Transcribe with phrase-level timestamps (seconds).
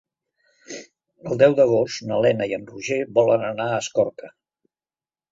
[1.33, 4.31] El deu d'agost na Lena i en Roger volen anar a Escorca.